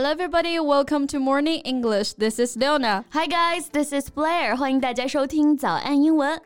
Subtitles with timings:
[0.00, 0.58] Hello, everybody.
[0.58, 2.14] Welcome to Morning English.
[2.14, 3.04] This is Leona.
[3.10, 3.68] Hi, guys.
[3.68, 4.56] This is Blair.
[4.56, 6.40] 欢迎大家收听早安英文。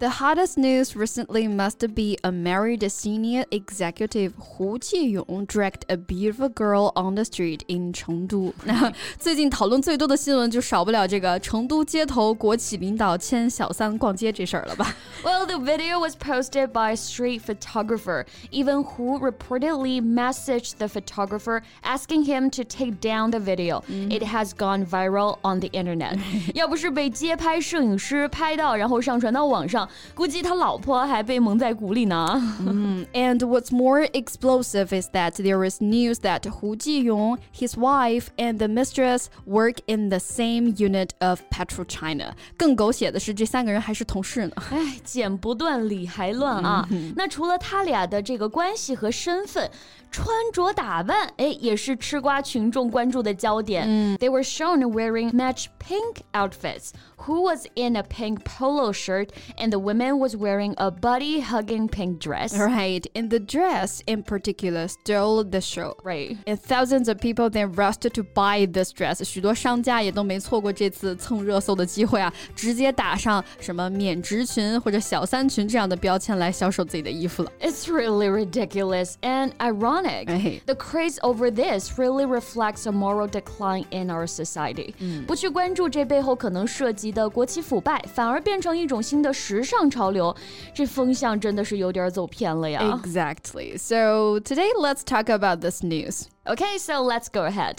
[0.00, 6.50] The hottest news recently must be a married senior executive Hu Jiyong dragged a beautiful
[6.50, 8.52] girl on the street in Chengdu.
[8.64, 14.94] 那最近讨论最多的新闻就少不了这个成都街头国企领导牵小三逛街这事儿了吧？
[15.24, 18.26] Well, the video was posted by a street photographer.
[18.50, 23.82] Even Hu reportedly messaged the photographer asking him to take down the video.
[23.88, 26.18] It has gone viral on the internet.
[26.52, 29.86] 要不是被街拍摄影师拍到，然后上传到网上。
[30.14, 32.40] 估计他老婆还被蒙在鼓里呢。
[32.60, 38.68] 嗯，And what's more explosive is that there is news that Hu Jiyong, his wife, and the
[38.68, 42.32] mistress work in the same unit of PetroChina。
[42.56, 44.52] 更狗血的是，这三个人还是同事呢。
[44.70, 46.88] 哎，剪不断，理还乱啊！
[47.14, 49.70] 那除了他俩的这个关系和身份。
[50.08, 53.84] 穿着打扮，哎，也是吃瓜群众关注的焦点。
[53.86, 56.92] 嗯，They were shown wearing match pink outfits.
[57.26, 62.18] Who was in a pink polo shirt, and the woman was wearing a body-hugging pink
[62.20, 62.56] dress.
[62.56, 65.94] Right, and the dress in particular stole the show.
[66.04, 69.22] Right, and thousands of people then rushed to buy this dress.
[69.24, 77.52] 许多商家也都没错过这次蹭热搜的机会啊，直接打上什么免职群或者小三群这样的标签来销售自己的衣服了。
[77.60, 80.28] It's really ridiculous and ironic ironic.
[80.28, 80.60] Right.
[80.66, 84.94] The craze over this really reflects a moral decline in our society.
[85.26, 90.34] 不去关注这背后可能涉及的国企腐败，反而变成一种新的时尚 潮流，
[90.74, 92.80] 这风向真的是有点走偏了呀。
[93.02, 93.76] Exactly.
[93.78, 96.24] So today let's talk about this news.
[96.44, 97.78] Okay, so let's go ahead.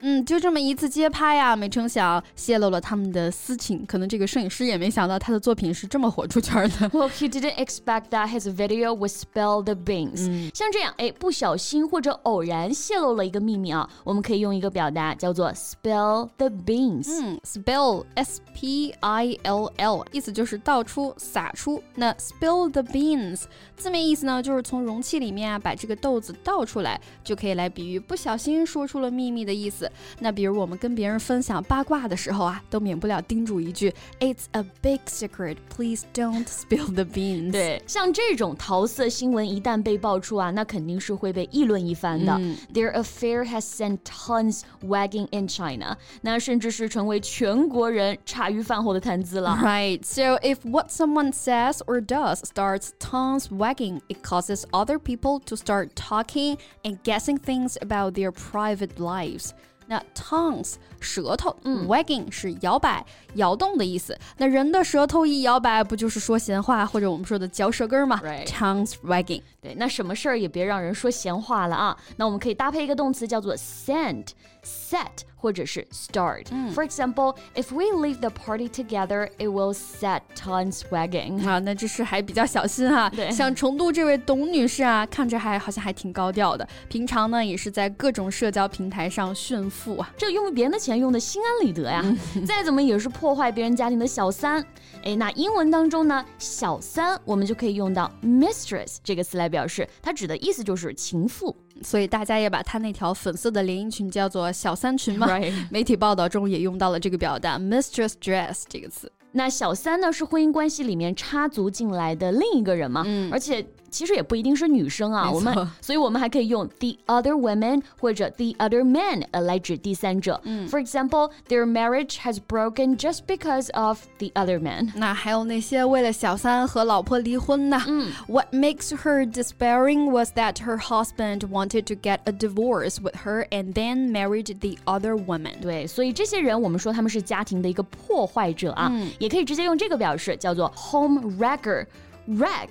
[0.00, 3.86] 嗯，就这么一次街拍啊，没成想泄露了他们的私情。
[3.86, 6.88] 可能这个摄影师也没想到他的作品是这么火出圈的。
[6.90, 10.50] Well, he didn't expect that his video would spill the beans。
[10.54, 17.08] 像这样，哎，不小心或者偶然泄露了一个秘密啊，我们可以用一个表达叫做 spill the beans。
[17.22, 21.82] 嗯，spill s p i l l，意思就是倒出、撒出。
[21.94, 23.44] 那 spill the beans
[23.76, 29.83] 字面意思呢，就是从容器里面啊把这个豆子倒出来，就可以来比喻不小心说出了秘密的意思。
[30.19, 42.39] 那比如我们跟别人分享八卦的时候啊，都免不了叮嘱一句：“It's a big secret, please don't spill the beans。”对，像这种桃色新闻一旦被爆出啊，那肯定是会被议论一番的。
[42.73, 49.57] Their affair has sent tons wagging in China，那甚至是成为全国人茶余饭后的谈资了。
[49.61, 50.03] Right.
[50.05, 55.55] So if what someone says or does starts tongues wagging, it causes other people to
[55.55, 59.51] start talking and guessing things about their private lives.
[59.86, 64.18] 那 tongues 舌头，嗯，wagging 是摇摆、摇动的意思。
[64.38, 69.42] 那人的舌头一摇摆，不就是说闲话，或者我们说的嚼舌根吗？Tongues wagging。
[69.60, 71.96] 对，那什么事儿也别让人说闲话了啊。
[72.16, 74.28] 那我们可以搭配一个动词叫做 send。
[74.64, 76.46] set 或者是 start。
[76.72, 81.46] For example, if we leave the party together, it will set tongues wagging。
[81.46, 83.10] 啊，那这是还比较小心哈。
[83.10, 92.02] 对，像成都这位董女士啊，看着还好像还挺高调的，平常呢也是在各种社交平台上炫富啊，这用别人的钱用的心安理得呀。
[92.46, 94.64] 再怎么也是破坏别人家庭的小三。
[95.02, 101.54] 哎，那英文当中呢，小三我们就可以用到 mistress 这个词来表示，它指的意思就是情妇。
[101.82, 105.26] 所以大家也把他那条粉色的连衣裙叫做小三裙嘛。
[105.70, 109.10] 媒体报道中也用到了这个表达 mistress dress 这个词。
[109.32, 120.39] 那小三呢是婚姻关系里面插足进来的另一个人嘛，嗯，而且其实也不一定是女生啊，我们，所以我们还可以用 the other women 或者 the other men 呃来指第三者。
[120.43, 124.91] 嗯，For example, their marriage has broken just because of the other man。
[124.95, 127.81] 那还有那些为了小三和老婆离婚的。
[127.87, 133.73] 嗯，What makes her despairing was that her husband wanted to get a divorce with her and
[133.73, 135.59] then married the other woman。
[135.61, 138.89] 对，所以这些人我们说他们是家庭的一个破坏者啊。
[138.91, 139.09] 嗯。
[139.19, 142.69] 也可以直接用这个表示，叫做 home wrecker。wreck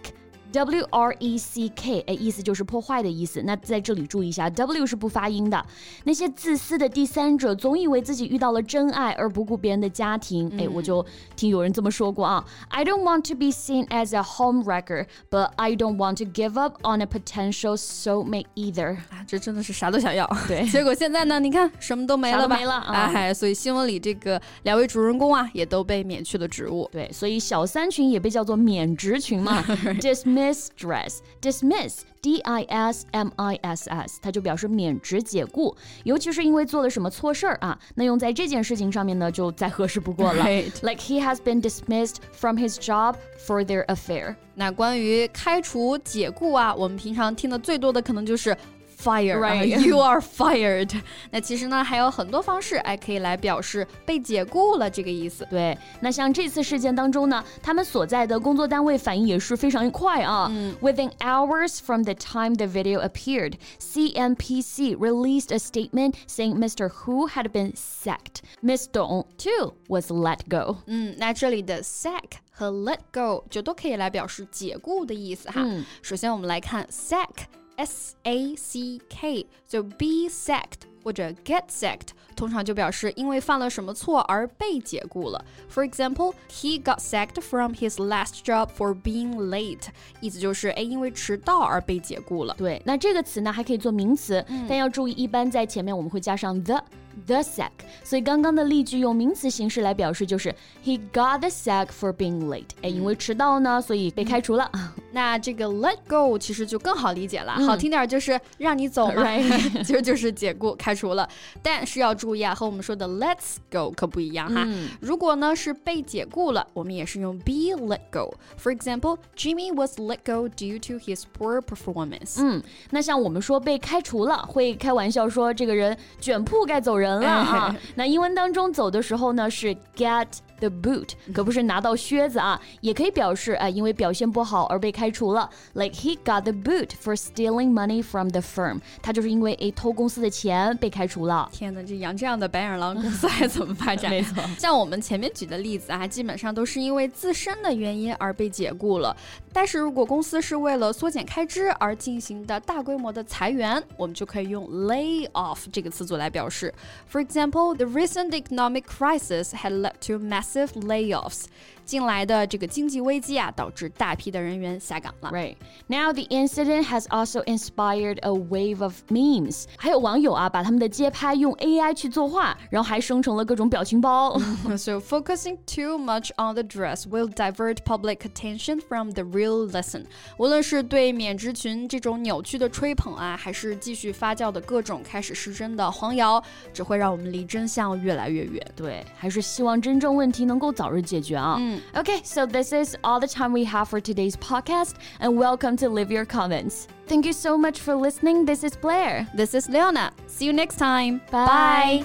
[0.53, 3.41] W R E C K，哎，意思就是破坏的意思。
[3.43, 5.65] 那在这里注意一下，W 是不发音的。
[6.03, 10.47] 那些自私的第三者总以为自己遇到了真爱，而不顾别人的家庭。
[10.59, 11.03] 哎，我就
[11.35, 12.45] 听有人这么说过啊。
[12.69, 16.59] I don't want to be seen as a home wrecker, but I don't want to give
[16.59, 18.97] up on a potential soulmate either。
[19.09, 20.29] 啊，这真的是啥都想要。
[20.47, 22.55] 对，结果现在呢，你看什么都没了吧？
[22.55, 23.11] 没了啊。
[23.13, 26.87] 哎，所以新闻里这个两位主人公啊，也都被免去了职务。
[26.91, 29.63] 对，所以小三群也被叫做免职群嘛。
[29.99, 30.42] Dismiss
[30.77, 40.43] dress, dismiss, D I S M I S S，它就表示免职解雇，尤其是因为做了什么错事儿啊，那用在这件事情上面呢，就再合适不过了。
[40.81, 44.35] Like he has been dismissed from his job for their affair。
[44.55, 48.55] 那关于开除、解雇啊，我们平常听的最多的可能就是。
[49.02, 49.64] fire, right?
[49.64, 50.90] You are fired.
[51.30, 55.46] 那其实呢，还有很多方式，哎，可以来表示被解雇了这个意思。
[55.48, 60.48] 对，那像这次事件当中呢，他们所在的工作单位反应也是非常快啊。
[60.50, 66.88] 嗯、Within hours from the time the video appeared, CNPC released a statement saying Mr.
[66.88, 68.42] Hu had been sacked.
[68.60, 70.78] Miss Dong too was let go.
[70.86, 75.62] 嗯，那这里的 sack 和 let go 就都可以来表示解雇的意思哈。
[75.64, 77.46] 嗯、首先我们来看 sack。
[77.75, 85.45] S A C K，就 be sacked 或者 get sacked，通常就表示因为犯了什么错而被解雇了。
[85.73, 89.87] For example, he got sacked from his last job for being late，
[90.21, 92.55] 意思就是哎因为迟到而被解雇了。
[92.57, 96.83] 对，那这个词呢还可以做名词，嗯、但要注意，一般在前面我们会加上 the。
[97.27, 97.69] the sack，
[98.03, 100.53] 所以刚刚的例句用名词形式来表示，就是
[100.83, 102.69] he got the sack for being late。
[102.81, 104.67] 哎，因为迟到呢，所以被开除了。
[105.13, 109.23] 那这个 let go 其实就更好理解了，好听点就是让你走嘛，
[109.85, 111.27] 其实就是解雇、开除了。
[111.61, 114.67] 但是要注意啊，和我们说的 let's go 可不一样哈。
[114.99, 118.33] 如果呢是被解雇了，我们也是用 be let go。
[118.61, 122.41] For example, Jimmy was let go due to his poor performance。
[122.41, 127.19] 嗯，那像我们说被开除了，会开玩笑说这个人卷铺盖走人。
[127.19, 127.75] 了啊！
[127.95, 130.27] 那英文当中走的时候呢是 get。
[130.63, 135.49] The boot 可不是拿到靴子啊，也可以表示啊，因为表现不好而被开除了。
[135.73, 141.49] Like he got the boot for stealing money from the firm，他就是因为诶偷公司的钱被开除了。
[141.51, 144.09] 天哪，这养这样的白眼狼公司还怎么发展？
[144.13, 149.13] 没错，像我们前面举的例子啊，基本上都是因为自身的原因而被解雇了。
[149.51, 156.73] 但是如果公司是为了缩减开支而进行的大规模的裁员，我们就可以用 lay off 这个词组来表示。
[157.11, 161.47] For example, the recent economic crisis had led to massive massive layoffs
[161.84, 165.30] 近来的这个经济危机啊，导致大批的人员下岗了。
[165.30, 165.56] Right
[165.86, 169.64] now, the incident has also inspired a wave of memes。
[169.76, 174.38] 还有网友啊，把他们的街拍用 AI 去作画，然后还生成了各种表情包。
[174.76, 180.04] so focusing too much on the dress will divert public attention from the real lesson。
[180.36, 186.42] 无论是对免职群这种扭曲的吹捧啊，还是继续发酵的各种开始失真的黄谣，
[186.74, 188.64] 只会让我们离真相越来越远。
[188.76, 191.56] 对，还是希望真正问题能够早日解决啊。
[191.58, 195.88] 嗯 Okay, so this is all the time we have for today's podcast, and welcome to
[195.88, 196.86] Leave Your Comments.
[197.06, 198.44] Thank you so much for listening.
[198.44, 199.26] This is Blair.
[199.34, 200.12] This is Leona.
[200.26, 201.20] See you next time.
[201.30, 202.04] Bye.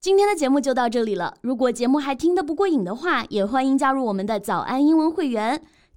[0.00, 1.34] 今天的节目就到这里了。
[1.40, 5.62] 如果节目还听得不过瘾的话，也欢迎加入我们的早安英文会员。